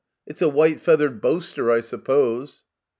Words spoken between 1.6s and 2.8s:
I suppose.